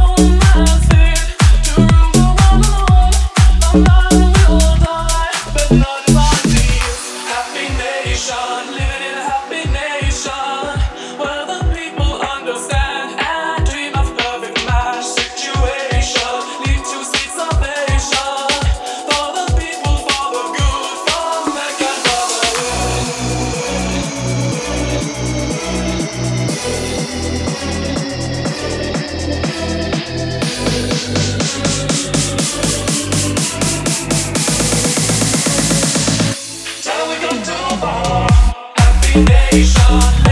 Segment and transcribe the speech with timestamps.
[0.00, 0.39] know
[39.24, 40.29] Nation